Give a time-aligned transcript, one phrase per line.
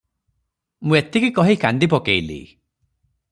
[0.91, 2.41] ମୁଁ ଏତିକି କହି କାନ୍ଦି ପକେଇଲି।"